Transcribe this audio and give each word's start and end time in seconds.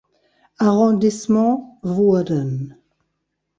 Arrondissement 0.59 1.77
wurden. 1.83 2.73